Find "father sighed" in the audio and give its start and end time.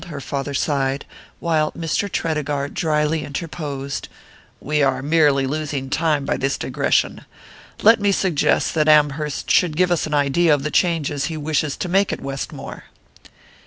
0.19-1.05